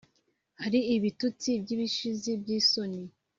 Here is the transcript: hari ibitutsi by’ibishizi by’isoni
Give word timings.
hari 0.61 0.79
ibitutsi 0.95 1.49
by’ibishizi 1.63 2.31
by’isoni 2.41 3.01